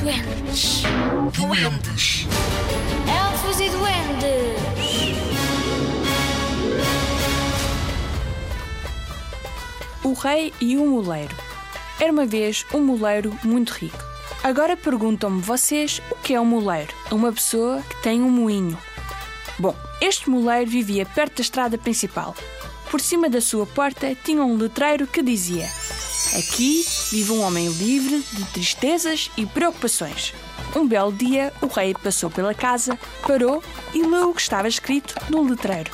[0.00, 0.82] duendes.
[1.32, 2.26] Duendes.
[3.08, 4.58] Elfos e duendes.
[10.04, 11.34] O Rei e o Moleiro.
[12.00, 13.98] Era uma vez um moleiro muito rico.
[14.42, 16.94] Agora perguntam-me vocês o que é um moleiro?
[17.10, 18.78] Uma pessoa que tem um moinho.
[19.58, 22.36] Bom, este moleiro vivia perto da estrada principal.
[22.88, 25.68] Por cima da sua porta tinha um letreiro que dizia:
[26.36, 30.34] Aqui vive um homem livre de tristezas e preocupações.
[30.76, 33.62] Um belo dia, o rei passou pela casa, parou
[33.94, 35.90] e leu o que estava escrito no letreiro.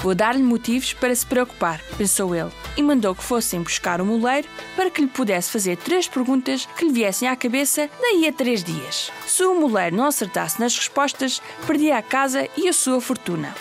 [0.00, 4.48] Vou dar-lhe motivos para se preocupar, pensou ele, e mandou que fossem buscar o moleiro
[4.74, 8.64] para que lhe pudesse fazer três perguntas que lhe viessem à cabeça daí a três
[8.64, 9.12] dias.
[9.26, 13.54] Se o moleiro não acertasse nas respostas, perdia a casa e a sua fortuna.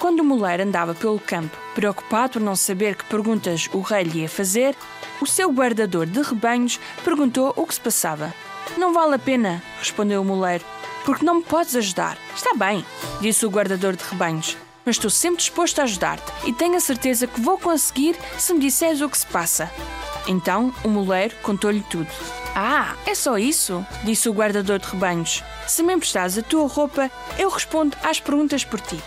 [0.00, 4.20] Quando o moleiro andava pelo campo, preocupado por não saber que perguntas o rei lhe
[4.20, 4.76] ia fazer,
[5.20, 8.32] o seu guardador de rebanhos perguntou o que se passava.
[8.76, 10.64] Não vale a pena, respondeu o moleiro,
[11.04, 12.16] porque não me podes ajudar.
[12.34, 12.84] Está bem,
[13.20, 17.26] disse o guardador de rebanhos, mas estou sempre disposto a ajudar-te e tenho a certeza
[17.26, 19.70] que vou conseguir se me disseres o que se passa.
[20.26, 22.08] Então o moleiro contou-lhe tudo.
[22.54, 23.84] Ah, é só isso?
[24.04, 25.42] disse o guardador de rebanhos.
[25.66, 29.02] Se me emprestares a tua roupa, eu respondo às perguntas por ti.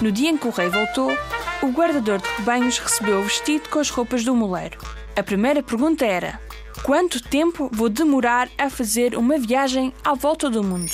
[0.00, 1.10] No dia em que o rei voltou,
[1.62, 4.78] o guardador de rebanhos recebeu o vestido com as roupas do moleiro.
[5.16, 6.40] A primeira pergunta era:
[6.82, 10.90] Quanto tempo vou demorar a fazer uma viagem à volta do mundo?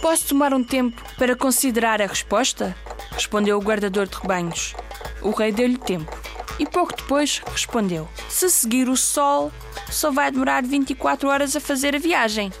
[0.00, 2.76] Posso tomar um tempo para considerar a resposta?
[3.10, 4.74] Respondeu o guardador de rebanhos.
[5.20, 6.16] O rei deu-lhe tempo
[6.58, 9.52] e pouco depois respondeu: Se seguir o sol,
[9.90, 12.52] só vai demorar 24 horas a fazer a viagem.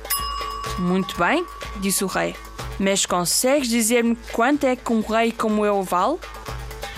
[0.78, 1.46] Muito bem,
[1.80, 2.34] disse o rei.
[2.78, 6.18] Mas consegues dizer-me quanto é que um rei como eu vale?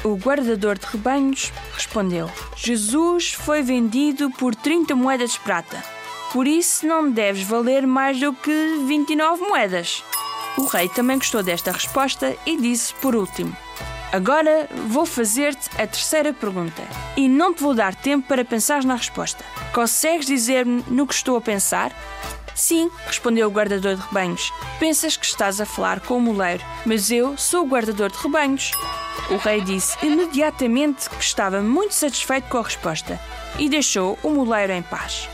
[0.05, 5.83] O guardador de rebanhos respondeu: Jesus foi vendido por 30 moedas de prata.
[6.33, 10.05] Por isso não deves valer mais do que 29 moedas.
[10.57, 13.57] O rei também gostou desta resposta e disse por último:
[14.13, 16.83] Agora vou fazer-te a terceira pergunta
[17.17, 19.45] e não te vou dar tempo para pensar na resposta.
[19.73, 21.93] Consegues dizer-me no que estou a pensar?
[22.59, 24.53] Sim, respondeu o guardador de rebanhos.
[24.81, 28.73] Pensas que estás a falar com o moleiro, mas eu sou o guardador de rebanhos.
[29.31, 33.21] O rei disse imediatamente que estava muito satisfeito com a resposta
[33.61, 35.29] e deixou o moleiro em paz.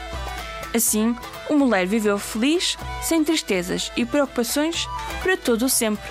[0.74, 1.16] Assim,
[1.48, 4.86] o moleiro viveu feliz, sem tristezas e preocupações,
[5.22, 6.04] para todo o sempre.